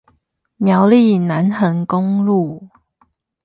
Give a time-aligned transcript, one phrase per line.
[0.57, 2.67] 苗栗南橫公路